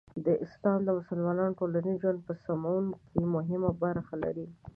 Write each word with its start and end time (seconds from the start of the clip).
اسلام 0.47 0.79
د 0.83 0.89
مسلمانانو 0.99 1.51
د 1.55 1.57
ټولنیز 1.59 1.97
ژوند 2.01 2.19
په 2.27 2.33
سمون 2.43 2.85
کې 3.09 3.21
مهمه 3.35 3.69
برخه 3.83 4.15
لري. 4.23 4.47